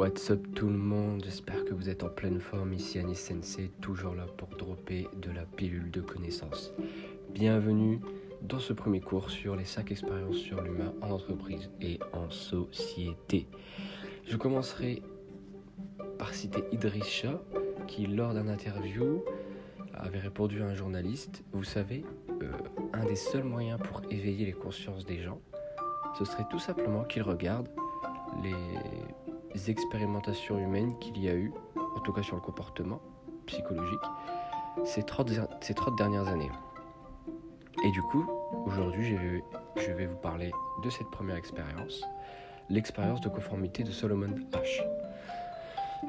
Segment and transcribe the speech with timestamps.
[0.00, 3.70] What's up tout le monde, j'espère que vous êtes en pleine forme ici Anis Sensei,
[3.82, 6.72] toujours là pour dropper de la pilule de connaissances.
[7.34, 8.00] Bienvenue
[8.40, 13.46] dans ce premier cours sur les 5 expériences sur l'humain en entreprise et en société.
[14.24, 15.02] Je commencerai
[16.18, 17.26] par citer Idriss
[17.86, 19.22] qui lors d'un interview
[19.92, 22.06] avait répondu à un journaliste, vous savez,
[22.40, 22.50] euh,
[22.94, 25.42] un des seuls moyens pour éveiller les consciences des gens,
[26.18, 27.68] ce serait tout simplement qu'ils regardent
[28.42, 28.54] les
[29.68, 31.52] expérimentations humaines qu'il y a eu,
[31.96, 33.00] en tout cas sur le comportement
[33.46, 34.00] psychologique,
[34.84, 36.50] ces 30, ces 30 dernières années.
[37.84, 38.24] Et du coup,
[38.66, 39.16] aujourd'hui,
[39.76, 42.02] je vais vous parler de cette première expérience,
[42.68, 44.86] l'expérience de conformité de Solomon H.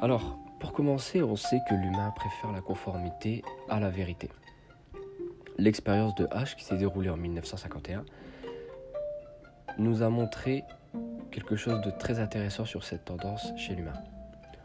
[0.02, 4.30] Alors, pour commencer, on sait que l'humain préfère la conformité à la vérité.
[5.58, 8.06] L'expérience de H, qui s'est déroulée en 1951,
[9.78, 10.64] nous a montré
[11.32, 13.94] quelque chose de très intéressant sur cette tendance chez l'humain.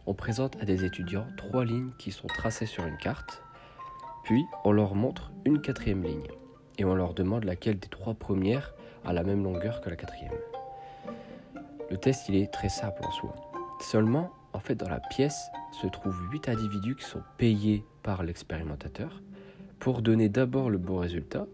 [0.06, 3.42] On présente à des étudiants trois lignes qui sont tracées sur une carte,
[4.24, 6.26] puis on leur montre une quatrième ligne,
[6.78, 10.32] et on leur demande laquelle des trois premières a la même longueur que la quatrième.
[11.90, 13.34] Le test, il est très simple en soi.
[13.80, 19.22] Seulement, en fait, dans la pièce se trouvent huit individus qui sont payés par l'expérimentateur
[19.78, 21.46] pour donner d'abord le bon résultat,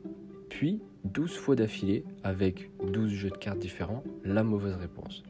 [0.49, 5.23] puis 12 fois d'affilée, avec 12 jeux de cartes différents, la mauvaise réponse.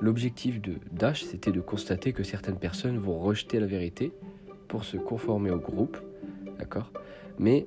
[0.00, 4.12] L'objectif de Dash, c'était de constater que certaines personnes vont rejeter la vérité
[4.68, 5.98] pour se conformer au groupe,
[7.38, 7.66] Mais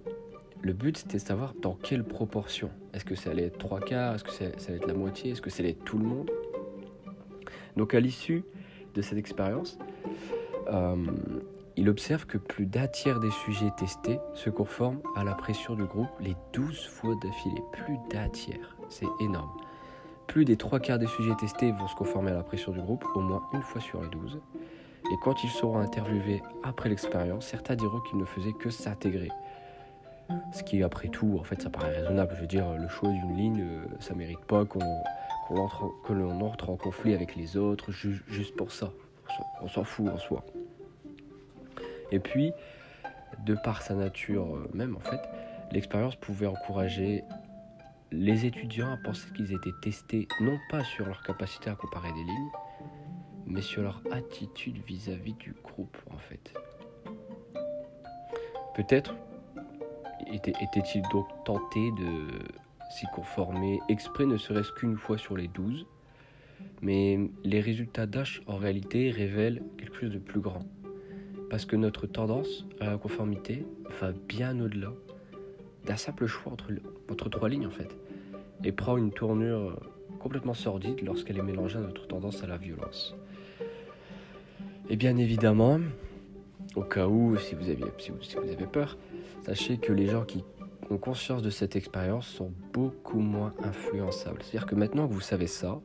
[0.61, 2.69] le but, c'était de savoir dans quelle proportion.
[2.93, 4.15] Est-ce que ça allait être trois quarts?
[4.15, 5.31] Est-ce que ça, allait être la moitié?
[5.31, 6.31] Est-ce que ça allait être tout le monde?
[7.75, 8.43] Donc à l'issue
[8.95, 9.77] de cette expérience,
[10.71, 10.95] euh,
[11.75, 15.85] il observe que plus d'un tiers des sujets testés se conforment à la pression du
[15.85, 17.63] groupe les 12 fois d'affilée.
[17.71, 19.49] Plus d'un tiers, c'est énorme.
[20.27, 23.05] Plus des trois quarts des sujets testés vont se conformer à la pression du groupe
[23.15, 24.39] au moins une fois sur les 12.
[25.11, 29.29] Et quand ils seront interviewés après l'expérience, certains diront qu'ils ne faisaient que s'intégrer.
[30.53, 32.33] Ce qui, après tout, en fait, ça paraît raisonnable.
[32.35, 35.03] Je veux dire, le choix d'une ligne, euh, ça mérite pas qu'on
[35.49, 35.93] entre,
[36.41, 38.91] entre en conflit avec les autres juste pour ça.
[39.61, 40.45] On s'en fout en soi.
[42.13, 42.53] Et puis,
[43.43, 45.19] de par sa nature euh, même, en fait,
[45.71, 47.23] l'expérience pouvait encourager
[48.11, 52.23] les étudiants à penser qu'ils étaient testés non pas sur leur capacité à comparer des
[52.23, 52.51] lignes,
[53.47, 56.53] mais sur leur attitude vis-à-vis du groupe, en fait.
[58.75, 59.15] Peut-être
[60.31, 62.27] était-il donc tenté de
[62.91, 65.87] s'y conformer exprès, ne serait-ce qu'une fois sur les douze,
[66.81, 70.63] mais les résultats d'H en réalité révèlent quelque chose de plus grand
[71.53, 73.63] parce que notre tendance à la conformité
[74.01, 74.91] va bien au-delà
[75.85, 76.71] d'un simple choix entre,
[77.11, 77.95] entre trois lignes en fait,
[78.63, 79.79] et prend une tournure
[80.17, 83.13] complètement sordide lorsqu'elle est mélangée à notre tendance à la violence.
[84.89, 85.79] Et bien évidemment,
[86.75, 88.97] au cas où, si vous, aviez, si vous, avez peur,
[89.43, 90.43] sachez que les gens qui
[90.89, 94.39] ont conscience de cette expérience sont beaucoup moins influençables.
[94.41, 95.79] C'est-à-dire que maintenant que vous savez ça,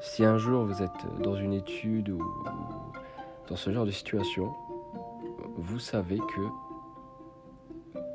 [0.00, 2.20] si un jour vous êtes dans une étude ou
[3.48, 4.52] dans ce genre de situation,
[5.56, 6.40] vous savez que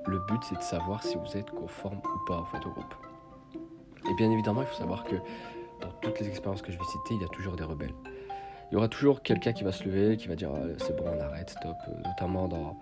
[0.08, 2.94] le but c'est de savoir si vous êtes conforme ou pas fait au groupe.
[4.10, 5.16] Et bien évidemment, il faut savoir que
[5.82, 7.94] dans toutes les expériences que je vais citer, il y a toujours des rebelles.
[8.72, 11.06] Il y aura toujours quelqu'un qui va se lever, qui va dire ah, c'est bon,
[11.08, 11.76] on arrête, stop.
[11.88, 12.78] Euh, notamment dans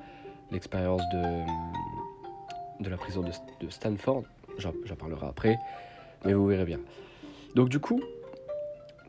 [0.51, 4.23] l'expérience de, de la prison de, Stanford.
[4.57, 5.59] J'en parlerai après,
[6.25, 6.79] mais vous verrez bien.
[7.55, 8.01] Donc du coup,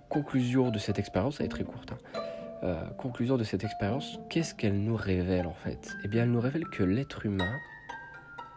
[0.09, 1.92] conclusion de cette expérience, elle est très courte.
[1.92, 2.20] Hein.
[2.64, 5.96] Euh, conclusion de cette expérience, qu'est-ce qu'elle nous révèle en fait?
[6.04, 7.54] Eh bien, elle nous révèle que l'être humain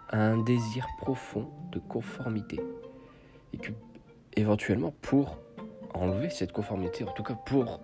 [0.09, 2.59] a un désir profond de conformité.
[3.53, 3.71] Et que,
[4.35, 5.37] éventuellement, pour
[5.93, 7.79] enlever cette conformité, en tout cas pour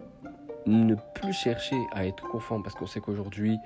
[0.65, 3.57] ne plus chercher à être conforme, parce qu'on sait qu'aujourd'hui,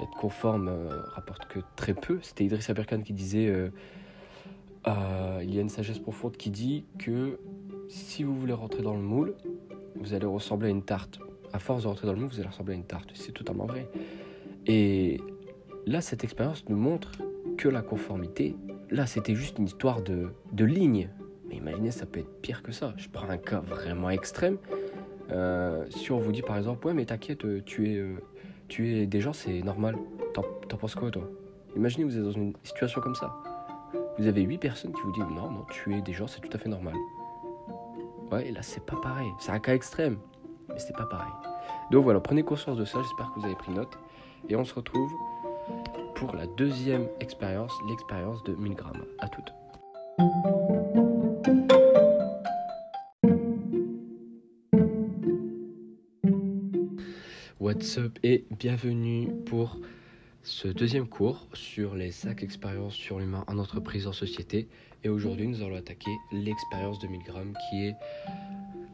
[0.00, 2.18] être conforme euh, rapporte que très peu.
[2.22, 3.70] C'était Idriss Aberkan qui disait euh,
[5.42, 7.38] il y a une sagesse profonde qui dit que
[7.88, 9.34] si vous voulez rentrer dans le moule,
[9.96, 11.20] vous allez ressembler à une tarte
[11.54, 13.10] à force de rentrer dans le moule, vous allez ressembler à une tarte.
[13.14, 13.88] C'est totalement vrai.
[14.66, 15.20] Et
[15.86, 17.12] là, cette expérience nous montre
[17.56, 18.56] que la conformité,
[18.90, 21.08] là, c'était juste une histoire de, de ligne.
[21.48, 22.92] Mais imaginez, ça peut être pire que ça.
[22.96, 24.58] Je prends un cas vraiment extrême.
[25.30, 28.16] Euh, si on vous dit par exemple, ouais, mais t'inquiète, euh, tu es, euh,
[28.66, 29.96] tu es des gens, c'est normal.
[30.34, 31.30] T'en penses quoi, toi?
[31.76, 33.32] Imaginez, vous êtes dans une situation comme ça.
[34.18, 36.50] Vous avez huit personnes qui vous disent, non, non, tu es des gens, c'est tout
[36.52, 36.94] à fait normal.
[38.32, 39.28] Ouais, là, c'est pas pareil.
[39.38, 40.18] C'est un cas extrême
[40.74, 41.32] mais c'est pas pareil.
[41.90, 43.96] Donc voilà, prenez conscience de ça, j'espère que vous avez pris note.
[44.48, 45.12] Et on se retrouve
[46.16, 49.04] pour la deuxième expérience, l'expérience de Milgram.
[49.20, 49.52] À toutes.
[57.60, 59.78] What's up et bienvenue pour
[60.42, 64.68] ce deuxième cours sur les 5 expériences sur l'humain en entreprise, en société.
[65.02, 67.94] Et aujourd'hui, nous allons attaquer l'expérience de 1000 grammes qui est,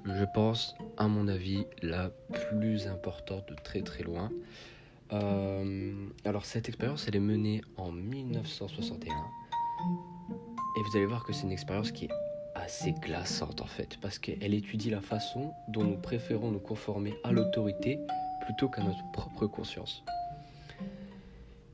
[0.04, 2.10] je pense, à mon avis, la
[2.50, 4.30] plus importante de très très loin.
[5.12, 9.14] Euh, alors cette expérience, elle est menée en 1961.
[10.76, 12.10] Et vous allez voir que c'est une expérience qui est
[12.54, 17.32] assez glaçante en fait, parce qu'elle étudie la façon dont nous préférons nous conformer à
[17.32, 17.98] l'autorité
[18.42, 20.04] plutôt qu'à notre propre conscience.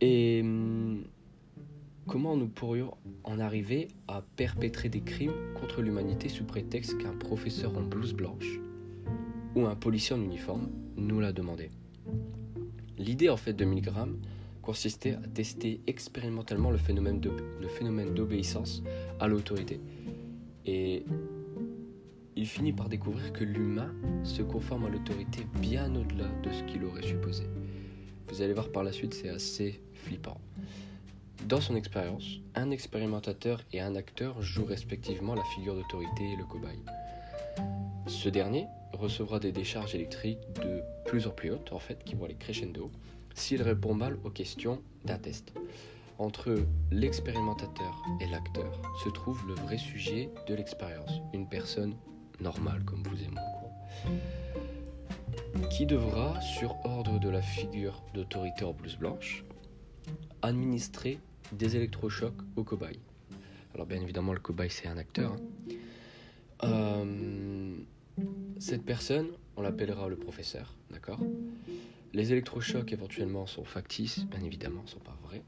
[0.00, 1.04] Et hum,
[2.06, 2.94] comment nous pourrions
[3.24, 8.60] en arriver à perpétrer des crimes contre l'humanité sous prétexte qu'un professeur en blouse blanche
[9.54, 11.70] ou un policier en uniforme nous l'a demandé?
[12.98, 14.16] L'idée en fait de Milgram
[14.62, 17.20] consistait à tester expérimentalement le phénomène
[18.14, 18.82] d'obéissance
[19.20, 19.80] à l'autorité.
[20.64, 21.04] Et
[22.34, 23.94] il finit par découvrir que l'humain
[24.24, 27.44] se conforme à l'autorité bien au-delà de ce qu'il aurait supposé.
[28.28, 30.40] Vous allez voir par la suite, c'est assez flippant.
[31.46, 36.44] Dans son expérience, un expérimentateur et un acteur jouent respectivement la figure d'autorité et le
[36.44, 36.82] cobaye.
[38.08, 42.24] Ce dernier recevra des décharges électriques de plus en plus hautes, en fait, qui vont
[42.24, 42.90] aller crescendo,
[43.34, 45.52] s'il répond mal aux questions d'un test.
[46.18, 51.94] Entre l'expérimentateur et l'acteur se trouve le vrai sujet de l'expérience, une personne
[52.40, 54.10] normale comme vous et moi,
[55.70, 59.44] qui devra, sur ordre de la figure d'autorité en blouse blanche,
[60.42, 61.20] administrer
[61.52, 62.98] des électrochocs au cobaye.
[63.74, 65.32] Alors bien évidemment, le cobaye c'est un acteur.
[65.32, 65.76] Hein.
[66.64, 67.76] Euh,
[68.58, 71.20] cette personne, on l'appellera le professeur, d'accord?
[72.12, 75.42] Les électrochocs éventuellement sont factices, bien évidemment, sont pas vrais.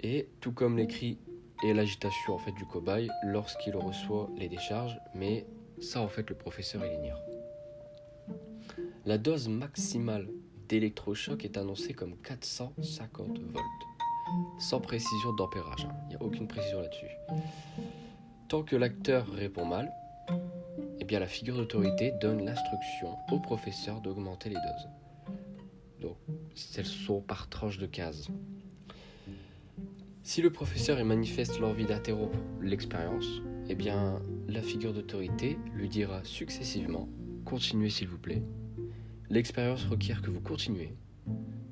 [0.00, 1.18] Et tout comme les cris
[1.62, 5.46] et l'agitation en du cobaye lorsqu'il reçoit les décharges, mais
[5.80, 7.20] ça en fait le professeur il ignore.
[9.04, 10.28] La dose maximale
[10.68, 13.62] d'électrochoc est annoncée comme 450 volts,
[14.58, 15.94] sans précision d'ampérage, hein.
[16.04, 17.10] il n'y a aucune précision là-dessus.
[18.48, 19.92] Tant que l'acteur répond mal,
[21.00, 24.88] eh bien la figure d'autorité donne l'instruction au professeur d'augmenter les doses.
[26.00, 26.16] Donc,
[26.76, 28.28] elles sont par tranche de case.
[30.22, 33.26] Si le professeur manifeste l'envie d'interrompre l'expérience,
[33.68, 37.08] eh bien la figure d'autorité lui dira successivement
[37.44, 38.42] Continuez s'il vous plaît.
[39.30, 40.96] L'expérience requiert que vous continuez.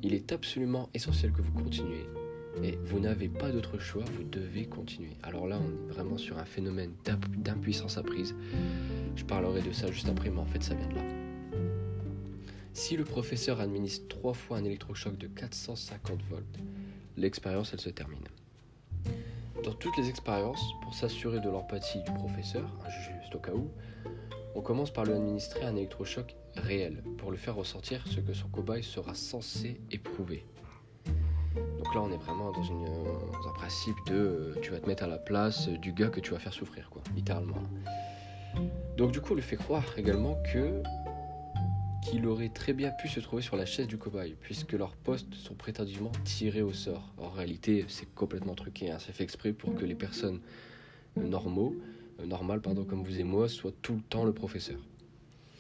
[0.03, 2.07] Il est absolument essentiel que vous continuez.
[2.63, 5.17] Et vous n'avez pas d'autre choix, vous devez continuer.
[5.23, 6.93] Alors là, on est vraiment sur un phénomène
[7.37, 8.35] d'impuissance apprise.
[9.17, 11.03] Je parlerai de ça juste après, mais en fait, ça vient de là.
[12.73, 16.59] Si le professeur administre trois fois un électrochoc de 450 volts,
[17.17, 18.25] l'expérience, elle se termine.
[19.63, 23.71] Dans toutes les expériences, pour s'assurer de l'empathie du professeur, juste au cas où,
[24.55, 28.49] on commence par lui administrer un électrochoc réel pour le faire ressentir ce que son
[28.49, 30.45] cobaye sera censé éprouver.
[32.03, 35.19] On est vraiment dans, une, un principe de euh, tu vas te mettre à la
[35.19, 37.63] place du gars que tu vas faire souffrir, quoi, littéralement.
[38.97, 40.83] Donc du coup, on lui fait croire également que
[42.03, 45.33] qu'il aurait très bien pu se trouver sur la chaise du cobaye, puisque leurs postes
[45.35, 47.15] sont prétendument tirés au sort.
[47.17, 48.99] En réalité, c'est complètement truqué, hein.
[48.99, 50.41] c'est fait exprès pour que les personnes
[51.17, 51.75] normaux,
[52.21, 54.79] euh, normales pardon, comme vous et moi, soient tout le temps le professeur.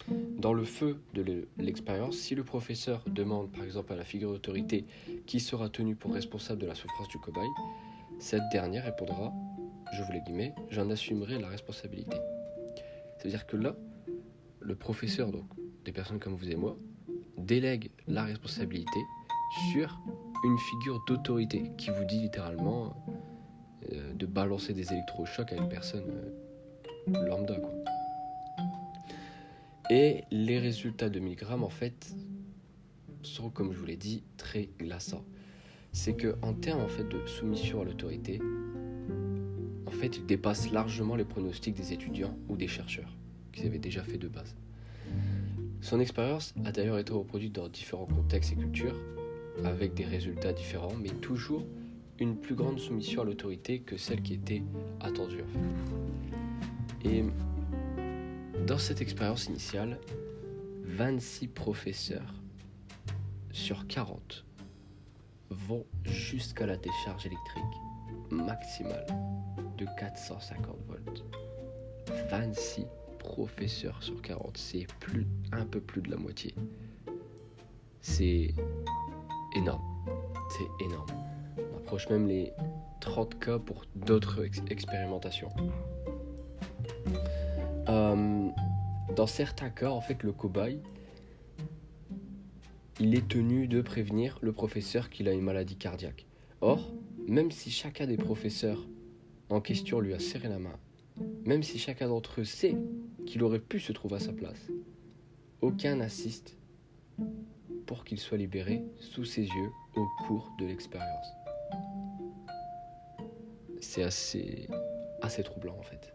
[0.08, 4.84] Dans le feu de l'expérience, si le professeur demande par exemple à la figure d'autorité
[5.26, 7.48] qui sera tenu pour responsable de la souffrance du cobaye,
[8.18, 9.32] cette dernière répondra,
[9.96, 12.18] je vous les guillemets, j'en assumerai la responsabilité.
[13.16, 13.74] C'est-à-dire que là,
[14.60, 15.44] le professeur, donc
[15.84, 16.76] des personnes comme vous et moi,
[17.38, 19.00] délègue la responsabilité
[19.72, 20.00] sur
[20.44, 22.94] une figure d'autorité qui vous dit littéralement
[23.92, 27.58] euh, de balancer des électrochocs à une personne euh, lambda.
[27.58, 27.93] Quoi.
[29.90, 32.14] Et les résultats de Milgram, en fait,
[33.22, 35.24] sont, comme je vous l'ai dit, très glaçants.
[35.92, 38.40] C'est que en termes en fait, de soumission à l'autorité,
[39.86, 43.14] en fait, il dépasse largement les pronostics des étudiants ou des chercheurs
[43.52, 44.56] qu'ils avaient déjà fait de base.
[45.80, 48.96] Son expérience a d'ailleurs été reproduite dans différents contextes et cultures,
[49.64, 51.64] avec des résultats différents, mais toujours
[52.18, 54.62] une plus grande soumission à l'autorité que celle qui était
[55.00, 55.44] attendue.
[57.04, 57.22] Et
[58.66, 59.98] dans cette expérience initiale,
[60.84, 62.34] 26 professeurs
[63.52, 64.44] sur 40
[65.50, 67.64] vont jusqu'à la décharge électrique
[68.30, 69.06] maximale
[69.76, 71.24] de 450 volts.
[72.30, 72.86] 26
[73.18, 76.54] professeurs sur 40, c'est plus, un peu plus de la moitié.
[78.00, 78.54] C'est
[79.54, 79.82] énorme.
[80.48, 81.10] C'est énorme.
[81.58, 82.52] On approche même les
[83.00, 85.50] 30 cas pour d'autres expérimentations.
[87.88, 88.48] Euh,
[89.14, 90.80] dans certains cas, en fait, le cobaye
[93.00, 96.26] il est tenu de prévenir le professeur qu'il a une maladie cardiaque.
[96.60, 96.92] Or,
[97.26, 98.86] même si chacun des professeurs
[99.50, 100.78] en question lui a serré la main,
[101.44, 102.76] même si chacun d'entre eux sait
[103.26, 104.70] qu'il aurait pu se trouver à sa place,
[105.60, 106.56] aucun n'assiste
[107.86, 111.26] pour qu'il soit libéré sous ses yeux au cours de l'expérience.
[113.80, 114.68] C'est assez,
[115.20, 116.14] assez troublant en fait.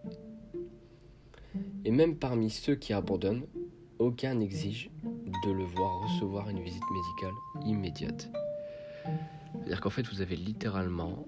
[1.86, 3.46] Et même parmi ceux qui abandonnent,
[4.00, 7.34] aucun n'exige de le voir recevoir une visite médicale
[7.66, 8.30] immédiate.
[9.54, 11.26] C'est-à-dire qu'en fait, vous avez littéralement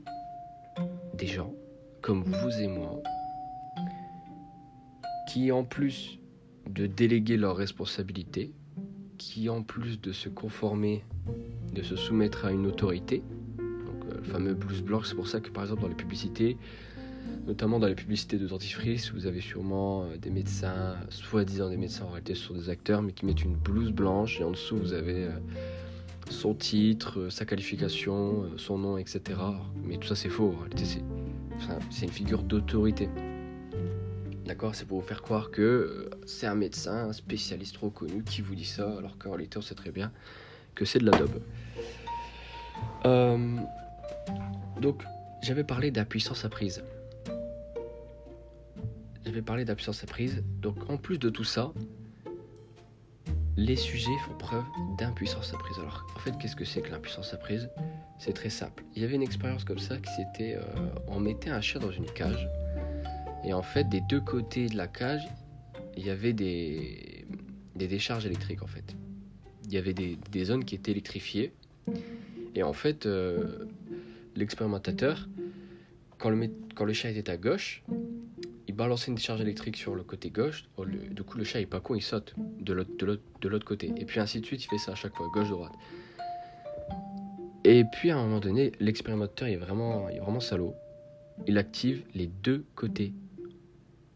[1.18, 1.54] des gens
[2.02, 3.02] comme vous et moi
[5.28, 6.20] qui, en plus
[6.70, 8.52] de déléguer leurs responsabilités,
[9.18, 11.06] qui, en plus de se conformer,
[11.72, 13.24] de se soumettre à une autorité,
[13.58, 16.58] donc euh, le fameux blues blanc, c'est pour ça que par exemple dans les publicités,
[17.48, 22.06] notamment dans les publicités de dentifrice, vous avez sûrement euh, des médecins, soi-disant des médecins,
[22.06, 24.78] en réalité ce sont des acteurs, mais qui mettent une blouse blanche et en dessous
[24.78, 25.32] vous avez euh,
[26.30, 29.40] son titre, sa qualification, son nom, etc.
[29.84, 30.86] Mais tout ça c'est faux, en réalité
[31.90, 33.10] c'est une figure d'autorité.
[34.46, 34.76] D'accord?
[34.76, 38.56] C'est pour vous faire croire que euh, c'est un médecin, un spécialiste reconnu qui vous
[38.56, 40.12] dit ça, alors qu'en réalité on sait très bien
[40.76, 41.42] que c'est de la dobe.
[43.06, 43.56] Euh,
[44.80, 45.04] donc
[45.42, 46.84] j'avais parlé d'impuissance apprise.
[49.32, 50.44] J'avais parlé d'impuissance apprise.
[50.62, 51.72] Donc en plus de tout ça,
[53.56, 54.66] les sujets font preuve
[54.98, 55.80] d'impuissance apprise.
[55.80, 57.70] Alors en fait, qu'est-ce que c'est que l'impuissance apprise
[58.20, 58.84] C'est très simple.
[58.94, 61.92] Il y avait une expérience comme ça qui c'était, euh, on mettait un chien dans
[61.92, 62.46] une cage
[63.46, 65.26] et en fait, des deux côtés de la cage,
[65.96, 67.26] il y avait des,
[67.78, 68.98] des décharges électriques en fait.
[69.64, 71.54] Il y avait des, des zones qui étaient électrifiées.
[72.54, 73.70] Et en fait, euh,
[74.36, 75.30] l'expérimentateur,
[76.18, 77.82] quand le, quand le chat était à gauche,
[78.68, 80.66] il balançait une décharge électrique sur le côté gauche.
[80.78, 83.94] Oh, du coup, le chat est pas con, il saute de l'autre côté.
[83.98, 85.74] Et puis ainsi de suite, il fait ça à chaque fois, gauche-droite.
[87.64, 90.74] Et puis à un moment donné, l'expérimentateur est vraiment, il est vraiment salaud.
[91.48, 93.14] Il active les deux côtés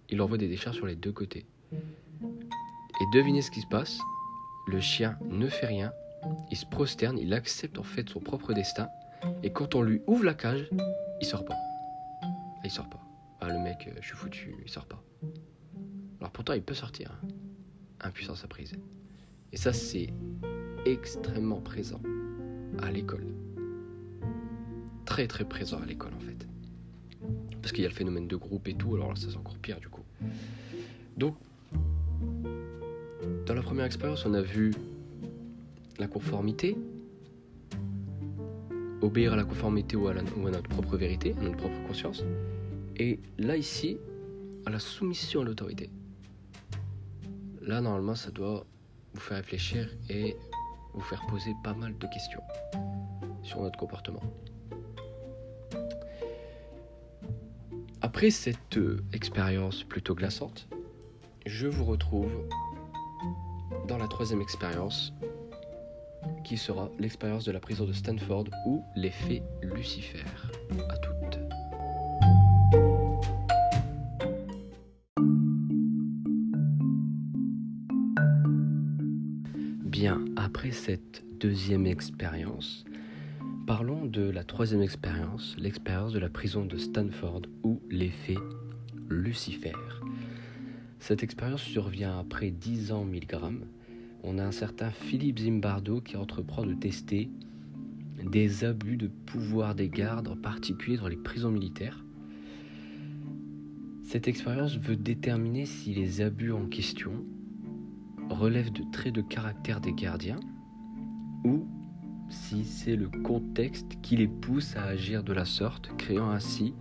[0.09, 1.45] il envoie des décharges sur les deux côtés.
[2.21, 3.97] Et devinez ce qui se passe.
[4.67, 5.91] Le chien ne fait rien,
[6.49, 8.87] il se prosterne, il accepte en fait son propre destin.
[9.43, 10.69] Et quand on lui ouvre la cage,
[11.21, 11.55] il sort pas.
[12.23, 12.27] Ah,
[12.63, 13.04] il sort pas.
[13.41, 15.03] Ah, le mec, euh, je suis foutu, il sort pas.
[16.19, 17.11] Alors pourtant, il peut sortir.
[17.11, 17.27] Hein.
[18.01, 18.73] Impuissance apprise.
[19.51, 20.13] Et ça, c'est
[20.85, 22.01] extrêmement présent
[22.81, 23.25] à l'école.
[25.05, 26.47] Très très présent à l'école en fait.
[27.61, 29.57] Parce qu'il y a le phénomène de groupe et tout, alors là, ça c'est encore
[29.57, 30.03] pire du coup.
[31.17, 31.35] Donc,
[33.45, 34.73] dans la première expérience, on a vu
[35.97, 36.77] la conformité,
[39.01, 42.23] obéir à la conformité ou à, notre propre vérité, à notre propre conscience.
[42.97, 43.97] Et là, ici,
[44.65, 45.89] à la soumission à l'autorité.
[47.61, 48.65] Là, normalement, ça doit
[49.13, 50.35] vous faire réfléchir et
[50.93, 52.41] vous faire poser pas mal de questions
[53.43, 54.21] sur notre comportement.
[58.01, 60.67] Après cette euh, expérience plutôt glaçante,
[61.45, 62.31] je vous retrouve
[63.87, 65.11] dans la troisième expérience
[66.43, 70.23] qui sera l'expérience de la prison de Stanford ou l'effet Lucifer.
[70.89, 71.14] À toutes.
[80.35, 82.85] Après cette deuxième expérience,
[83.65, 88.37] Parlons de la troisième expérience, l'expérience de la prison de Stanford ou l'effet
[89.09, 89.73] Lucifer.
[90.99, 93.65] Cette expérience survient après 10 ans 1000 grammes.
[94.21, 97.27] On a un certain Philippe Zimbardo qui entreprend de tester
[98.23, 102.05] des abus de pouvoir des gardes, en particulier dans les prisons militaires.
[104.03, 107.25] Cette expérience veut déterminer si les abus en question
[108.29, 110.39] relèvent de traits de caractère des gardiens
[111.43, 111.67] ou
[112.29, 116.73] si c'est le contexte qui les pousse à agir de la sorte, créant ainsi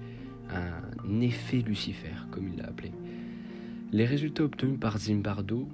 [0.51, 2.93] un effet Lucifer, comme il l'a appelé.
[3.93, 5.69] Les résultats obtenus par Zimbardo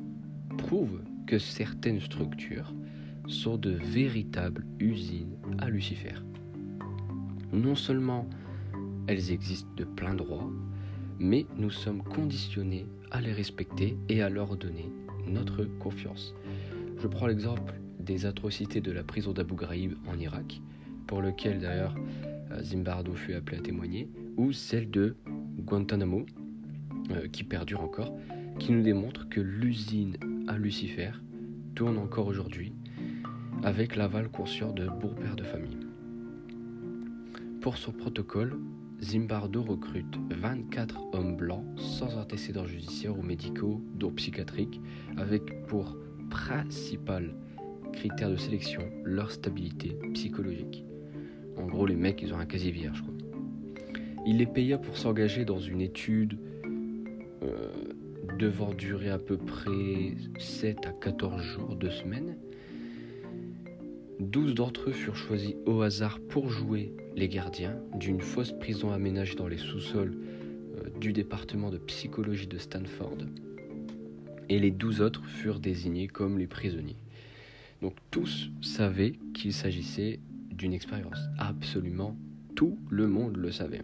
[0.58, 2.74] prouvent que certaines structures
[3.26, 6.14] sont de véritables usines à Lucifer.
[7.52, 8.28] Non seulement
[9.06, 10.50] elles existent de plein droit,
[11.18, 14.90] mais nous sommes conditionnés à les respecter et à leur donner
[15.30, 16.34] notre confiance.
[16.98, 20.60] Je prends l'exemple des atrocités de la prison d'Abu Ghraib en Irak,
[21.06, 21.94] pour lequel d'ailleurs
[22.52, 25.16] euh, Zimbardo fut appelé à témoigner, ou celle de
[25.60, 26.26] Guantanamo,
[27.10, 28.14] euh, qui perdure encore,
[28.58, 30.16] qui nous démontre que l'usine
[30.48, 31.12] à Lucifer
[31.74, 32.72] tourne encore aujourd'hui,
[33.62, 35.78] avec l'aval conscient de beaux-pères de famille.
[37.60, 38.56] Pour son protocole,
[39.02, 44.80] Zimbardo recrute 24 hommes blancs sans antécédents judiciaires ou médicaux, dont psychiatriques,
[45.16, 45.96] avec pour
[46.28, 47.34] principal
[47.92, 50.84] critère de sélection leur stabilité psychologique.
[51.56, 53.02] En gros, les mecs, ils ont un casier vierge.
[53.02, 53.14] Quoi.
[54.26, 56.38] Il les paya pour s'engager dans une étude
[57.42, 57.72] euh,
[58.38, 62.36] devant durer à peu près 7 à 14 jours, 2 semaines.
[64.20, 69.34] 12 d'entre eux furent choisis au hasard pour jouer les gardiens d'une fausse prison aménagée
[69.34, 70.14] dans les sous-sols
[70.76, 73.18] euh, du département de psychologie de Stanford.
[74.50, 76.98] Et les 12 autres furent désignés comme les prisonniers.
[77.80, 81.18] Donc tous savaient qu'il s'agissait d'une expérience.
[81.38, 82.14] Absolument
[82.54, 83.80] tout le monde le savait.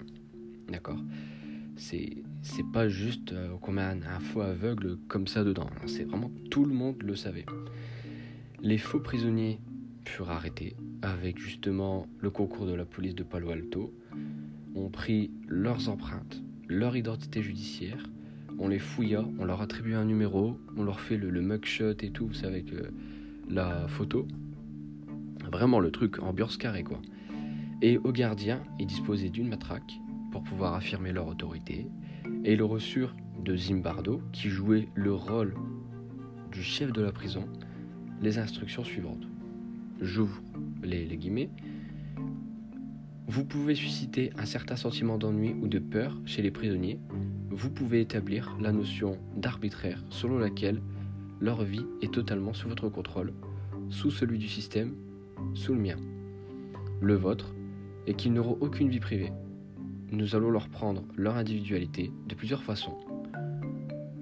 [0.68, 1.00] D'accord?
[1.76, 2.12] C'est
[2.74, 5.70] pas juste euh, qu'on met un, faux aveugle comme ça dedans.
[5.86, 7.46] C'est vraiment tout le monde le savait.
[8.60, 9.60] Les faux prisonniers
[10.08, 13.92] furent arrêtés avec justement le concours de la police de Palo Alto.
[14.74, 18.08] On prit leurs empreintes, leur identité judiciaire,
[18.58, 22.28] on les fouilla, on leur attribue un numéro, on leur fait le, mugshot et tout,
[22.28, 22.72] vous savez, avec
[23.50, 24.26] la photo.
[25.50, 27.00] Vraiment le truc ambiance carré quoi.
[27.82, 29.92] Et aux gardiens, ils disposaient d'une matraque
[30.32, 31.86] pour pouvoir affirmer leur autorité,
[32.44, 35.54] et ils reçurent de Zimbardo, qui jouait le rôle
[36.50, 37.46] du chef de la prison,
[38.22, 39.26] les instructions suivantes.
[40.00, 40.42] J'ouvre
[40.82, 41.50] les, les guillemets.
[43.28, 47.00] Vous pouvez susciter un certain sentiment d'ennui ou de peur chez les prisonniers.
[47.50, 50.80] Vous pouvez établir la notion d'arbitraire selon laquelle
[51.40, 53.32] leur vie est totalement sous votre contrôle,
[53.90, 54.94] sous celui du système,
[55.54, 55.96] sous le mien,
[57.00, 57.54] le vôtre,
[58.06, 59.32] et qu'ils n'auront aucune vie privée.
[60.12, 62.96] Nous allons leur prendre leur individualité de plusieurs façons.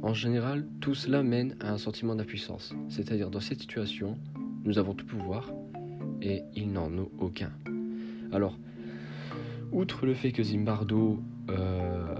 [0.03, 4.19] En général, tout cela mène à un sentiment d'impuissance, c'est-à-dire dans cette situation,
[4.65, 5.53] nous avons tout pouvoir
[6.25, 7.53] et ils n'en ont aucun.
[8.33, 8.59] Alors,
[9.73, 12.15] outre le fait que Zimbardo euh,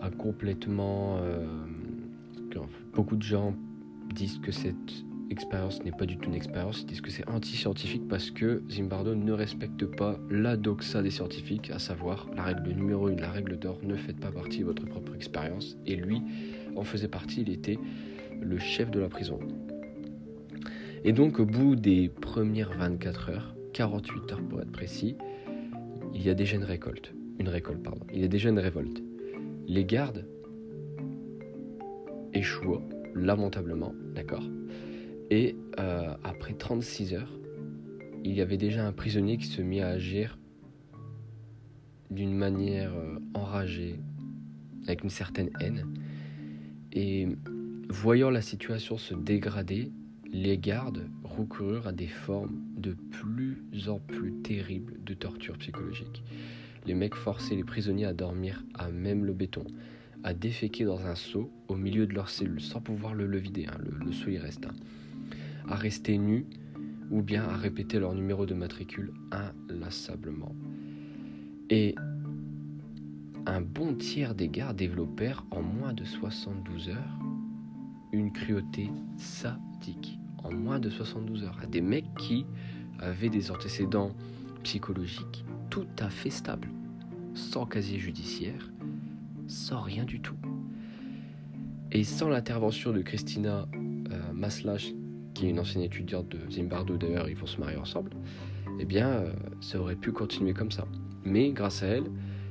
[0.00, 1.18] a complètement...
[1.22, 1.46] Euh,
[2.92, 3.54] beaucoup de gens
[4.14, 8.06] disent que cette expérience n'est pas du tout une expérience, ils disent que c'est anti-scientifique
[8.06, 13.06] parce que Zimbardo ne respecte pas la doxa des scientifiques, à savoir la règle numéro
[13.06, 15.78] 1, la règle d'or, ne faites pas partie de votre propre expérience.
[15.86, 16.20] Et lui
[16.76, 17.78] en faisait partie, il était
[18.42, 19.38] le chef de la prison.
[21.04, 25.16] Et donc au bout des premières 24 heures, 48 heures pour être précis,
[26.14, 27.12] il y a déjà une récolte.
[27.38, 28.06] Une récolte, pardon.
[28.12, 29.02] Il y a déjà une révolte.
[29.66, 30.26] Les gardes
[32.32, 32.82] échouent
[33.14, 34.44] lamentablement, d'accord
[35.30, 37.32] Et euh, après 36 heures,
[38.24, 40.38] il y avait déjà un prisonnier qui se mit à agir
[42.10, 43.98] d'une manière euh, enragée,
[44.84, 45.86] avec une certaine haine.
[46.92, 47.26] Et
[47.88, 49.90] voyant la situation se dégrader,
[50.32, 56.24] les gardes recoururent à des formes de plus en plus terribles de torture psychologique.
[56.86, 59.64] Les mecs forçaient les prisonniers à dormir à même le béton,
[60.24, 63.78] à déféquer dans un seau au milieu de leur cellule sans pouvoir le, vider, hein,
[63.78, 64.74] le, le, seau y reste, hein,
[65.68, 66.46] à rester nus
[67.10, 69.12] ou bien à répéter leur numéro de matricule
[69.68, 70.56] inlassablement.
[71.68, 71.94] Et
[73.44, 77.18] un bon tiers des gardes développèrent en moins de 72 heures
[78.12, 80.18] une cruauté sadique.
[80.44, 81.58] En moins de 72 heures.
[81.62, 82.46] À des mecs qui
[82.98, 84.12] avaient des antécédents
[84.62, 86.68] psychologiques tout à fait stables,
[87.34, 88.70] sans casier judiciaire,
[89.46, 90.36] sans rien du tout.
[91.90, 94.94] Et sans l'intervention de Christina euh, Maslach,
[95.34, 98.12] qui est une ancienne étudiante de Zimbardo, d'ailleurs ils vont se marier ensemble,
[98.78, 100.86] eh bien euh, ça aurait pu continuer comme ça.
[101.24, 102.10] Mais grâce à elle,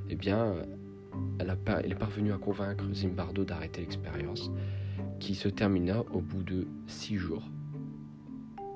[0.10, 0.56] eh bien
[1.40, 4.52] elle, elle est parvenue à convaincre Zimbardo d'arrêter l'expérience,
[5.20, 7.44] qui se termina au bout de six jours.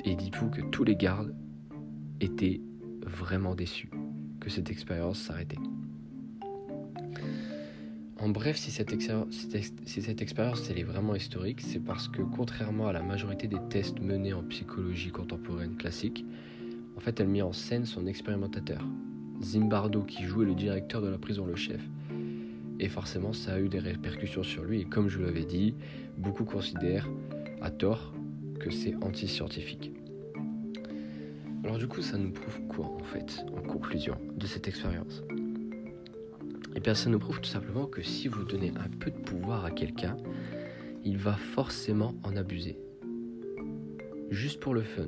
[0.08, 1.34] Et dites-vous que tous les gardes
[2.22, 2.62] étaient
[3.02, 3.90] vraiment déçus
[4.40, 5.58] que cette expérience s'arrêtait.
[8.20, 8.94] En bref, si cette,
[10.22, 14.34] expérience elle est vraiment historique, c'est parce que contrairement à la majorité des tests menés
[14.34, 16.24] en psychologie contemporaine classique,
[16.96, 18.86] en fait elle mit en scène son expérimentateur,
[19.42, 21.82] Zimbardo, qui jouait le directeur de la prison, le chef.
[22.80, 25.74] Et forcément, ça a eu des répercussions sur lui, et comme je l'avais dit,
[26.18, 27.10] beaucoup considèrent,
[27.62, 28.15] à tort,
[28.60, 29.92] que c'est anti-scientifique.
[31.64, 35.24] Alors du coup, ça nous prouve quoi en fait, en conclusion de cette expérience?
[36.76, 39.66] Eh bien, ça nous prouve tout simplement que si vous donnez un peu de pouvoir
[39.66, 40.18] à quelqu'un,
[41.04, 42.78] il va forcément en abuser.
[44.30, 45.08] Juste pour le fun.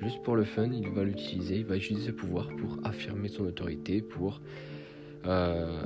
[0.00, 3.44] Juste pour le fun, il va l'utiliser, il va utiliser ce pouvoir pour affirmer son
[3.44, 4.40] autorité, pour
[5.26, 5.84] euh,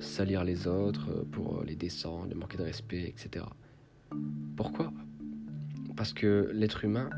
[0.00, 3.44] salir les autres, pour les descendre, manquer de respect, etc.
[4.56, 4.90] Pourquoi?
[5.98, 7.10] Parce que l'être humain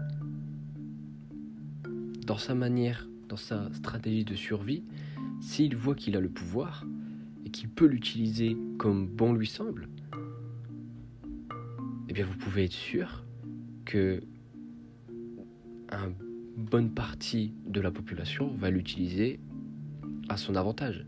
[2.27, 4.85] dans sa manière, dans sa stratégie de survie,
[5.43, 6.87] s'il voit qu'il a le pouvoir
[7.45, 9.91] et qu'il peut l'utiliser comme bon lui semble,
[12.09, 13.27] eh bien vous pouvez être sûr
[13.85, 14.23] que
[15.93, 16.15] une
[16.57, 19.41] bonne partie de la population va l'utiliser
[20.31, 21.05] à son avantage,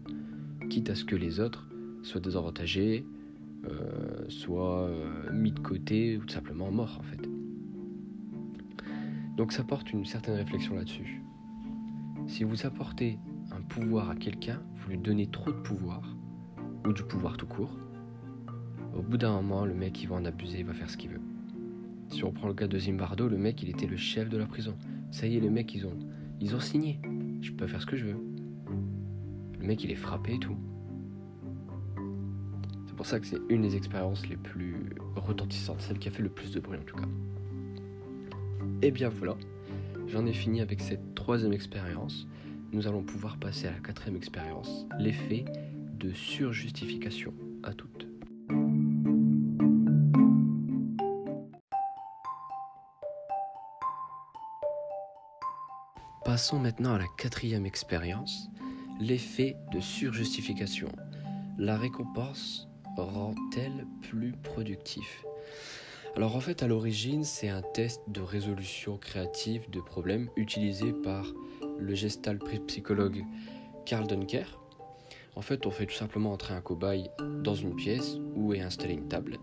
[0.68, 1.66] quitte à ce que les autres
[2.02, 3.06] soient désavantagés,
[3.64, 7.32] euh, soient euh, mis de côté ou tout simplement morts en fait.
[9.37, 11.23] Donc ça porte une certaine réflexion là-dessus.
[12.27, 13.18] Si vous apportez
[13.51, 16.03] un pouvoir à quelqu'un, vous lui donnez trop de pouvoir,
[16.87, 17.77] ou du pouvoir tout court,
[18.95, 21.11] au bout d'un moment, le mec il va en abuser, il va faire ce qu'il
[21.11, 21.21] veut.
[22.09, 24.45] Si on prend le cas de Zimbardo, le mec il était le chef de la
[24.45, 24.77] prison.
[25.11, 25.99] Ça y est, les mecs ils ont,
[26.40, 27.01] ils ont signé.
[27.40, 28.16] Je peux faire ce que je veux.
[29.59, 30.57] Le mec il est frappé et tout.
[32.87, 34.77] C'est pour ça que c'est une des expériences les plus
[35.16, 37.09] retentissantes, celle qui a fait le plus de bruit en tout cas.
[38.85, 39.37] Et bien voilà,
[40.09, 42.27] j'en ai fini avec cette troisième expérience.
[42.73, 45.45] Nous allons pouvoir passer à la quatrième expérience, l'effet
[46.01, 47.33] de surjustification.
[47.62, 48.09] À toutes.
[56.25, 58.49] Passons maintenant à la quatrième expérience,
[58.99, 60.88] l'effet de surjustification.
[61.57, 65.25] La récompense rend-elle plus productif?
[66.14, 71.25] Alors en fait à l'origine c'est un test de résolution créative de problèmes utilisé par
[71.79, 73.25] le gestal psychologue
[73.87, 74.61] Karl Dunker.
[75.37, 77.09] En fait on fait tout simplement entrer un cobaye
[77.42, 79.38] dans une pièce où est installée une table.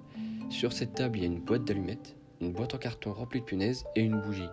[0.52, 3.46] Sur cette table il y a une boîte d'allumettes, une boîte en carton remplie de
[3.46, 4.50] punaises et une bougie.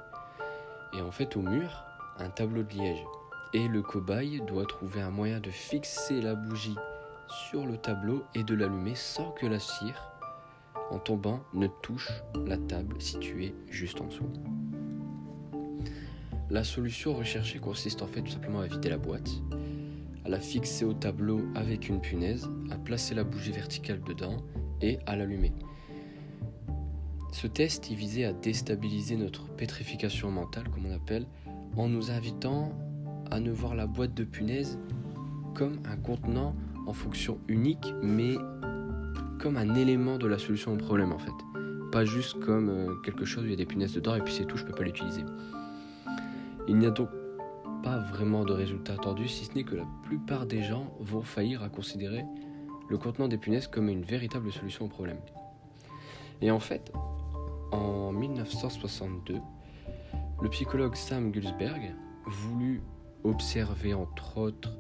[0.97, 1.85] Et en fait au mur
[2.19, 3.05] un tableau de liège.
[3.53, 6.77] Et le cobaye doit trouver un moyen de fixer la bougie
[7.51, 10.16] sur le tableau et de l'allumer sans que la cire,
[10.91, 12.11] en tombant, ne touche
[12.47, 14.31] la table située juste en dessous.
[16.49, 19.31] La solution recherchée consiste en fait tout simplement à vider la boîte,
[20.25, 24.37] à la fixer au tableau avec une punaise, à placer la bougie verticale dedans
[24.81, 25.53] et à l'allumer.
[27.33, 31.27] Ce test y visait à déstabiliser notre pétrification mentale, comme on appelle,
[31.77, 32.73] en nous invitant
[33.31, 34.79] à ne voir la boîte de punaises
[35.55, 36.55] comme un contenant
[36.87, 38.37] en fonction unique, mais
[39.47, 41.31] comme un élément de la solution au problème en fait.
[41.93, 44.35] Pas juste comme euh, quelque chose où il y a des punaises dedans et puis
[44.35, 45.23] c'est tout, je peux pas l'utiliser.
[46.67, 47.11] Il n'y a donc
[47.85, 51.63] pas vraiment de résultat attendu, si ce n'est que la plupart des gens vont faillir
[51.63, 52.25] à considérer
[52.89, 55.21] le contenant des punaises comme une véritable solution au problème.
[56.43, 56.91] Et en fait,
[57.71, 59.37] en 1962,
[60.43, 61.95] le psychologue Sam Gulsberg
[62.27, 62.83] voulut
[63.23, 64.77] observer entre autres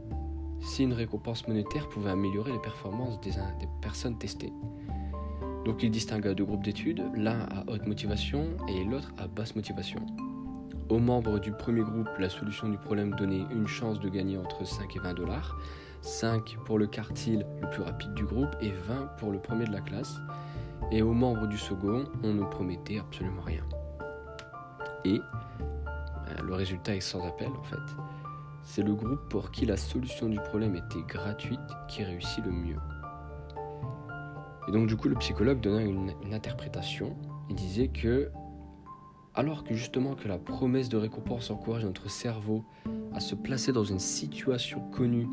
[0.60, 3.32] si une récompense monétaire pouvait améliorer les performances des,
[3.80, 4.52] personnes testées.
[5.64, 10.00] Donc il distingua deux groupes d'études, l'un à haute motivation et l'autre à basse motivation.
[10.88, 14.64] Aux membres du premier groupe, la solution du problème donnait une chance de gagner entre
[14.64, 15.56] 5 et 20 dollars,
[16.02, 19.72] 5 pour le quartile le plus rapide du groupe et 20 pour le premier de
[19.72, 20.14] la classe.
[20.92, 23.64] Et aux membres du second, on ne promettait absolument rien.
[25.04, 27.96] Et euh, le résultat est sans appel en fait.
[28.66, 32.76] C'est le groupe pour qui la solution du problème était gratuite qui réussit le mieux.
[34.68, 37.16] Et donc du coup le psychologue donna une, interprétation.
[37.48, 38.28] Il disait que
[39.34, 42.64] alors que justement que la promesse de récompense encourage notre cerveau
[43.14, 45.28] à se placer dans une situation connue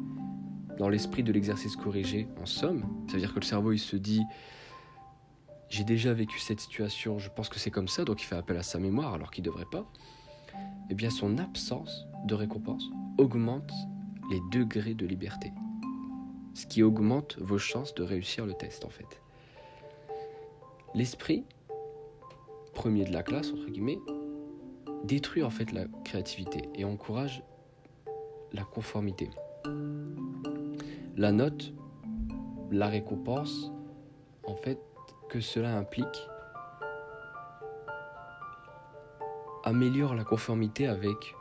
[0.77, 4.23] dans l'esprit de l'exercice corrigé, en somme, c'est-à-dire que le cerveau il se dit
[5.69, 8.57] j'ai déjà vécu cette situation, je pense que c'est comme ça, donc il fait appel
[8.57, 9.87] à sa mémoire alors qu'il ne devrait pas,
[10.89, 13.71] eh bien son absence de récompense augmente
[14.31, 15.51] les degrés de liberté.
[16.53, 19.21] Ce qui augmente vos chances de réussir le test en fait.
[20.93, 21.45] L'esprit,
[22.73, 23.99] premier de la classe, entre guillemets,
[25.03, 27.43] détruit en fait la créativité et encourage
[28.53, 29.29] la conformité.
[31.17, 31.73] La note,
[32.71, 33.71] la récompense,
[34.45, 34.79] en fait,
[35.29, 36.27] que cela implique
[39.73, 41.35] améliore la conformité avec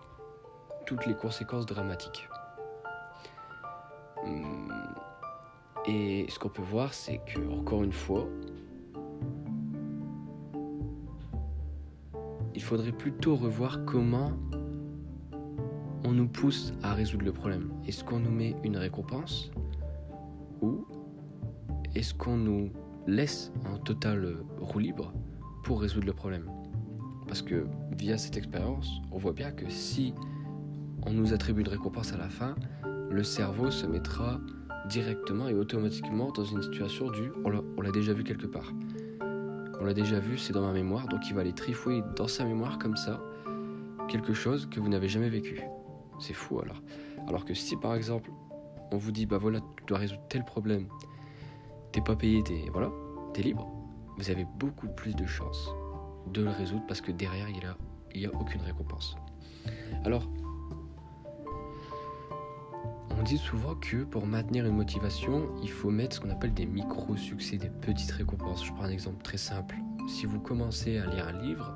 [0.86, 2.28] toutes les conséquences dramatiques.
[4.24, 4.72] Hum,
[5.86, 8.26] et ce qu'on peut voir, c'est que, encore une fois,
[12.54, 14.32] il faudrait plutôt revoir comment
[16.04, 17.70] on nous pousse à résoudre le problème.
[17.86, 19.50] Est-ce qu'on nous met une récompense
[20.62, 20.86] ou
[21.94, 22.70] est-ce qu'on nous
[23.06, 25.12] laisse en total roue libre
[25.64, 26.61] pour résoudre le problème?
[27.32, 30.12] Parce que via cette expérience, on voit bien que si
[31.06, 32.54] on nous attribue une récompense à la fin,
[33.10, 34.38] le cerveau se mettra
[34.90, 38.70] directement et automatiquement dans une situation du on l'a déjà vu quelque part.
[39.80, 42.44] On l'a déjà vu, c'est dans ma mémoire, donc il va aller trifouiller dans sa
[42.44, 43.18] mémoire comme ça
[44.08, 45.62] quelque chose que vous n'avez jamais vécu.
[46.20, 46.82] C'est fou alors.
[47.28, 48.30] Alors que si par exemple
[48.90, 50.86] on vous dit bah voilà tu dois résoudre tel problème
[51.92, 52.90] t'es pas payé, t'es voilà,
[53.32, 53.72] t'es libre,
[54.18, 55.70] vous avez beaucoup plus de chances
[56.28, 57.76] de le résoudre parce que derrière il n'y a,
[58.14, 59.16] y a aucune récompense.
[60.04, 60.28] Alors,
[63.18, 66.66] on dit souvent que pour maintenir une motivation, il faut mettre ce qu'on appelle des
[66.66, 68.64] micro-succès, des petites récompenses.
[68.66, 69.76] Je prends un exemple très simple.
[70.08, 71.72] Si vous commencez à lire un livre,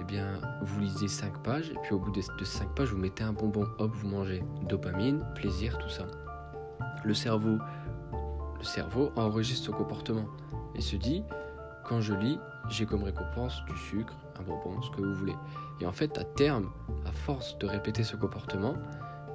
[0.00, 3.22] eh bien, vous lisez 5 pages, et puis au bout de 5 pages, vous mettez
[3.22, 4.42] un bonbon, hop, vous mangez.
[4.68, 6.06] Dopamine, plaisir, tout ça.
[7.04, 7.58] Le cerveau,
[8.58, 10.24] le cerveau enregistre ce comportement
[10.74, 11.22] et se dit,
[11.84, 15.36] quand je lis, j'ai comme récompense du sucre, un bonbon, ce que vous voulez.
[15.80, 16.70] Et en fait, à terme,
[17.06, 18.74] à force de répéter ce comportement,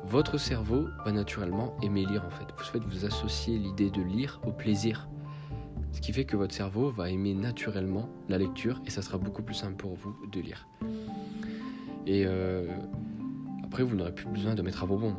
[0.05, 2.45] votre cerveau va naturellement aimer lire en fait.
[2.57, 5.09] Vous faites vous associez l'idée de lire au plaisir.
[5.91, 9.41] Ce qui fait que votre cerveau va aimer naturellement la lecture et ça sera beaucoup
[9.41, 10.67] plus simple pour vous de lire.
[12.05, 12.67] Et euh,
[13.65, 15.15] après, vous n'aurez plus besoin de mettre un bonbon.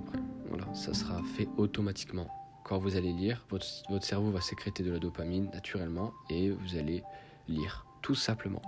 [0.48, 2.28] Voilà, ça sera fait automatiquement.
[2.64, 6.76] Quand vous allez lire, votre, votre cerveau va sécréter de la dopamine naturellement et vous
[6.76, 7.02] allez
[7.48, 8.62] lire, tout simplement.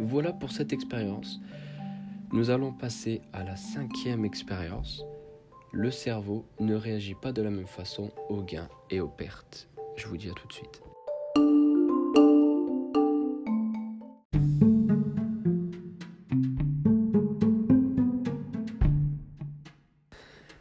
[0.00, 1.40] Voilà pour cette expérience.
[2.32, 5.04] Nous allons passer à la cinquième expérience.
[5.72, 9.68] Le cerveau ne réagit pas de la même façon aux gains et aux pertes.
[9.96, 10.82] Je vous dis à tout de suite.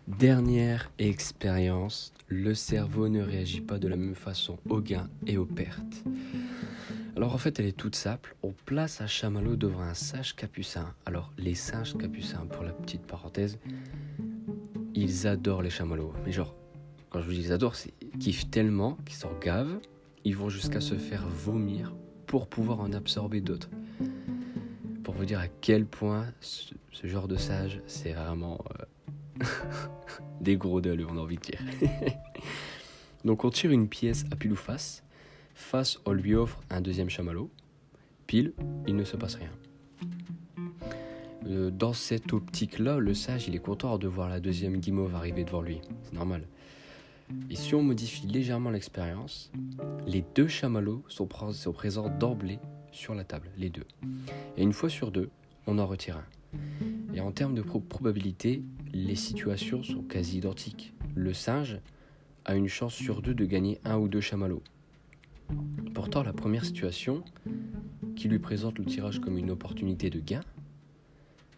[0.07, 5.45] Dernière expérience, le cerveau ne réagit pas de la même façon aux gains et aux
[5.45, 6.03] pertes.
[7.15, 8.35] Alors en fait, elle est toute simple.
[8.43, 10.93] On place un chamallow devant un sage capucin.
[11.05, 13.57] Alors les sages capucins, pour la petite parenthèse,
[14.93, 16.13] ils adorent les chamallows.
[16.25, 16.53] Mais genre,
[17.09, 19.79] quand je vous dis ils adorent, c'est qu'ils kiffent tellement qu'ils s'en gavent.
[20.25, 21.93] Ils vont jusqu'à se faire vomir
[22.27, 23.69] pour pouvoir en absorber d'autres.
[25.03, 26.73] Pour vous dire à quel point ce,
[27.05, 28.59] genre de sage, c'est vraiment
[29.41, 29.45] euh,
[30.41, 31.61] des gros deuils, on a envie de dire.
[33.23, 35.05] Donc on tire une pièce à pile ou face
[35.55, 37.49] Face, on lui offre un deuxième chamallow.
[38.27, 38.53] Pile,
[38.87, 39.49] il ne se passe rien.
[41.47, 45.45] Euh, dans cette optique-là, le sage, il est content de voir la deuxième guimauve arriver
[45.45, 45.79] devant lui.
[46.03, 46.45] C'est normal.
[47.49, 49.51] Et si on modifie légèrement l'expérience,
[50.05, 52.59] les deux chamallows sont, présents d'emblée
[52.91, 53.85] sur la table, les deux.
[54.57, 55.29] Et une fois sur deux,
[55.67, 57.15] on en retire un.
[57.15, 58.61] Et en termes de probabilité,
[58.93, 60.93] les situations sont quasi identiques.
[61.15, 61.79] Le singe
[62.43, 64.63] a une chance sur deux de gagner un ou deux chamallows.
[65.93, 67.23] Pourtant, la première situation,
[68.15, 70.43] qui lui présente le tirage comme une opportunité de gain,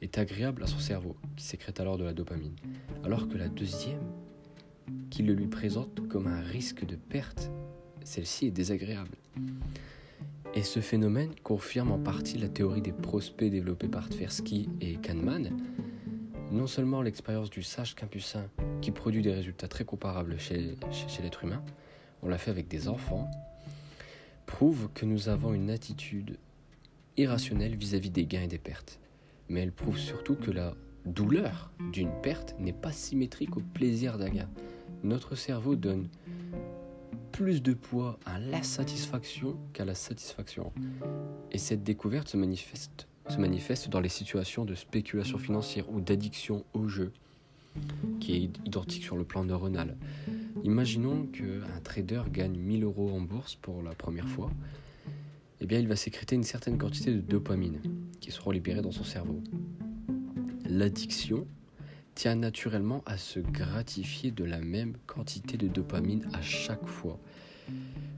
[0.01, 2.55] est agréable à son cerveau, qui sécrète alors de la dopamine,
[3.03, 4.01] alors que la deuxième,
[5.09, 7.51] qui le lui présente comme un risque de perte,
[8.03, 9.17] celle-ci est désagréable.
[10.53, 15.51] Et ce phénomène confirme en partie la théorie des prospects développée par Tversky et Kahneman.
[16.51, 18.45] Non seulement l'expérience du sage capucin
[18.81, 20.77] qui produit des résultats très comparables chez
[21.21, 21.61] l'être humain,
[22.23, 23.29] on l'a fait avec des enfants,
[24.47, 26.39] prouve que nous avons une attitude
[27.17, 28.99] irrationnelle vis-à-vis des gains et des pertes.
[29.49, 30.73] Mais elle prouve surtout que la
[31.05, 34.49] douleur d'une perte n'est pas symétrique au plaisir d'un gain.
[35.03, 36.09] Notre cerveau donne
[37.31, 40.71] plus de poids à l'insatisfaction qu'à la satisfaction.
[41.51, 46.65] Et cette découverte se manifeste, se manifeste dans les situations de spéculation financière ou d'addiction
[46.73, 47.11] au jeu,
[48.19, 49.95] qui est identique sur le plan neuronal.
[50.63, 54.51] Imaginons qu'un trader gagne 1000 euros en bourse pour la première fois.
[55.61, 57.79] Eh bien, il va sécréter une certaine quantité de dopamine
[58.19, 59.41] qui seront libérées dans son cerveau.
[60.65, 61.47] L'addiction
[62.15, 67.19] tient naturellement à se gratifier de la même quantité de dopamine à chaque fois.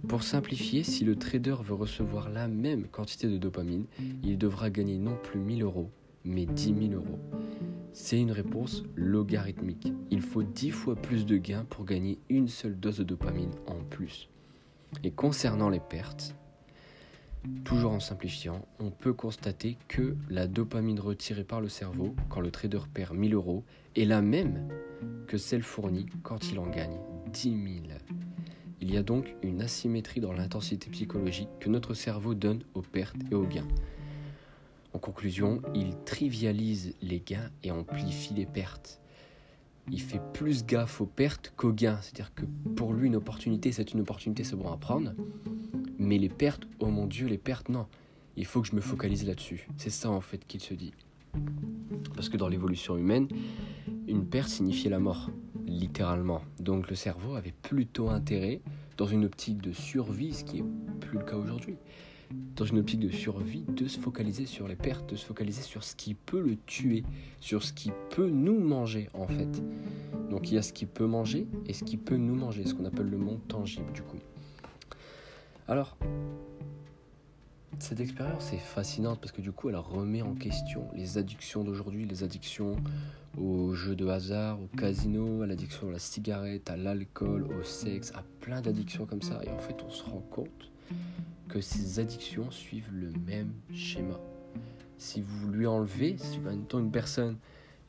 [0.08, 3.86] Pour simplifier, si le trader veut recevoir la même quantité de dopamine,
[4.24, 5.92] il devra gagner non plus 1000 euros,
[6.24, 7.20] mais 10 000 euros.
[7.92, 9.92] C'est une réponse logarithmique.
[10.12, 13.84] Il faut 10 fois plus de gains pour gagner une seule dose de dopamine en
[13.90, 14.30] plus.
[15.04, 16.36] Et concernant les pertes,
[17.64, 22.52] toujours en simplifiant, on peut constater que la dopamine retirée par le cerveau quand le
[22.52, 23.64] trader perd 1000 euros
[23.96, 24.68] est la même
[25.28, 26.98] que celle fournie quand il en gagne
[27.32, 27.60] 10 000.
[28.82, 33.18] Il y a donc une asymétrie dans l'intensité psychologique que notre cerveau donne aux pertes
[33.30, 33.68] et aux gains.
[34.94, 39.00] En conclusion, il trivialise les gains et amplifie les pertes.
[39.92, 42.00] Il fait plus gaffe aux pertes qu'aux gains.
[42.02, 45.14] C'est-à-dire que pour lui, une opportunité, c'est une opportunité, c'est bon à prendre.
[45.98, 47.88] Mais les pertes, oh mon Dieu, les pertes, non.
[48.36, 49.68] Il faut que je me focalise là-dessus.
[49.78, 50.94] C'est ça en fait qu'il se dit.
[52.16, 53.28] Parce que dans l'évolution humaine,
[54.08, 55.30] une perte signifiait la mort,
[55.66, 56.42] littéralement.
[56.60, 58.62] Donc le cerveau avait plutôt intérêt,
[58.98, 61.78] dans une optique de survie, ce qui n'est plus le cas aujourd'hui,
[62.56, 65.84] dans une optique de survie, de se focaliser sur les pertes, de se focaliser sur
[65.84, 67.04] ce qui peut le tuer,
[67.40, 69.64] sur ce qui peut nous manger en fait.
[70.30, 72.74] Donc il y a ce qui peut manger et ce qui peut nous manger, ce
[72.74, 74.20] qu'on appelle le monde tangible du coup.
[75.68, 75.98] Alors,
[77.80, 82.06] cette expérience est fascinante parce que du coup, elle remet en question les addictions d'aujourd'hui,
[82.06, 82.76] les addictions
[83.38, 88.12] aux jeux de hasard, au casino, à l'addiction à la cigarette, à l'alcool, au sexe,
[88.16, 89.40] à plein d'addictions comme ça.
[89.46, 90.69] Et en fait, on se rend compte
[91.48, 94.20] que ces addictions suivent le même schéma.
[94.98, 97.38] Si vous lui enlevez, si maintenant une personne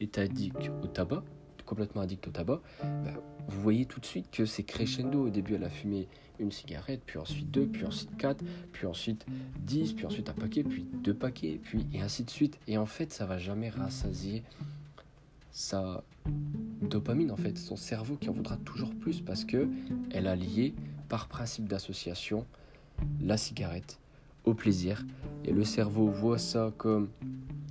[0.00, 1.22] est addict au tabac,
[1.66, 3.12] complètement addict au tabac, bah,
[3.48, 5.26] vous voyez tout de suite que c'est crescendo.
[5.26, 6.08] Au début, elle a fumé
[6.40, 9.26] une cigarette, puis ensuite deux, puis ensuite quatre, puis ensuite
[9.60, 12.58] dix, puis ensuite un paquet, puis deux paquets, puis et ainsi de suite.
[12.66, 14.42] Et en fait, ça va jamais rassasier
[15.52, 16.02] sa
[16.82, 19.68] dopamine, en fait, son cerveau qui en voudra toujours plus parce que
[20.10, 20.74] elle a lié
[21.08, 22.46] par principe d'association
[23.20, 23.98] la cigarette
[24.44, 25.04] au plaisir.
[25.44, 27.08] Et le cerveau voit ça comme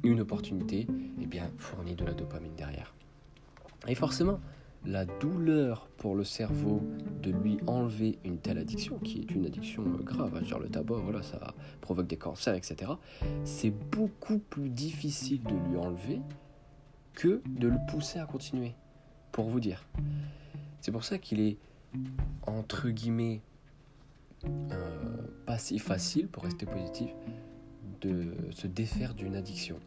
[0.03, 0.87] une opportunité,
[1.21, 2.93] et bien fournit de la dopamine derrière.
[3.87, 4.39] Et forcément,
[4.85, 6.81] la douleur pour le cerveau
[7.21, 10.95] de lui enlever une telle addiction, qui est une addiction euh, grave, genre le tabac,
[10.95, 12.91] voilà, ça provoque des cancers, etc.,
[13.43, 16.21] c'est beaucoup plus difficile de lui enlever
[17.13, 18.73] que de le pousser à continuer,
[19.31, 19.85] pour vous dire.
[20.79, 21.57] C'est pour ça qu'il est,
[22.47, 23.41] entre guillemets,
[25.45, 27.09] pas si facile, pour rester positif,
[28.01, 29.79] de se défaire d'une addiction.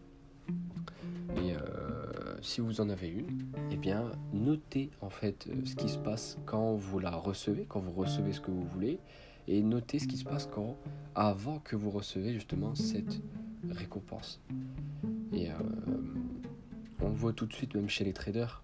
[1.36, 5.88] Et euh, si vous en avez une, eh bien, notez en fait euh, ce qui
[5.88, 8.98] se passe quand vous la recevez, quand vous recevez ce que vous voulez,
[9.48, 10.76] et notez ce qui se passe quand,
[11.14, 13.20] avant que vous recevez justement cette
[13.70, 14.40] récompense.
[15.32, 15.54] Et euh,
[17.00, 18.62] on voit tout de suite, même chez les traders,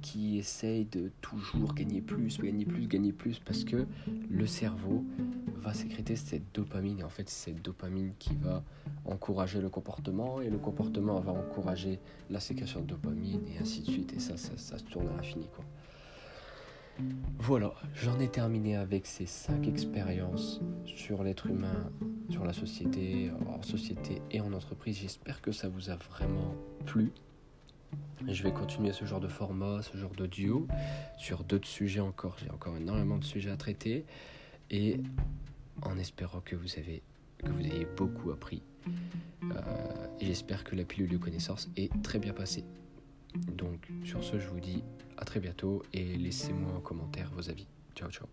[0.00, 3.86] qui essayent de toujours gagner plus, gagner plus, gagner plus, parce que
[4.30, 5.04] le cerveau
[5.60, 7.00] va sécréter cette dopamine.
[7.00, 8.62] Et en fait, c'est cette dopamine qui va
[9.04, 11.98] encourager le comportement, et le comportement va encourager
[12.30, 14.12] la sécrétion de dopamine, et ainsi de suite.
[14.14, 15.64] Et ça, ça, se tourne à l'infini, quoi.
[17.38, 21.92] Voilà, j'en ai terminé avec ces cinq expériences sur l'être humain,
[22.28, 24.98] sur la société, en société et en entreprise.
[24.98, 26.56] J'espère que ça vous a vraiment
[26.86, 27.12] plu.
[28.26, 30.66] Je vais continuer ce genre de format, ce genre d'audio,
[31.16, 32.36] sur d'autres sujets encore.
[32.42, 34.04] J'ai encore énormément de sujets à traiter.
[34.70, 35.00] Et
[35.82, 37.02] en espérant que vous, avez,
[37.38, 38.62] que vous ayez beaucoup appris.
[39.44, 42.64] Euh, j'espère que la pilule de connaissance est très bien passée.
[43.34, 44.82] Donc sur ce, je vous dis
[45.16, 47.66] à très bientôt et laissez-moi en commentaire vos avis.
[47.94, 48.28] Ciao ciao.